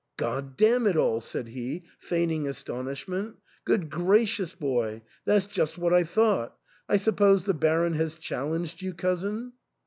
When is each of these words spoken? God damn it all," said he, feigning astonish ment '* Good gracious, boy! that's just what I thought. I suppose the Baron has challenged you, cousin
God 0.17 0.57
damn 0.57 0.87
it 0.87 0.97
all," 0.97 1.19
said 1.19 1.49
he, 1.49 1.83
feigning 1.99 2.47
astonish 2.47 3.07
ment 3.07 3.35
'* 3.51 3.65
Good 3.65 3.91
gracious, 3.91 4.55
boy! 4.55 5.03
that's 5.25 5.45
just 5.45 5.77
what 5.77 5.93
I 5.93 6.05
thought. 6.05 6.57
I 6.89 6.95
suppose 6.95 7.43
the 7.45 7.53
Baron 7.53 7.93
has 7.93 8.17
challenged 8.17 8.81
you, 8.81 8.95
cousin 8.95 9.53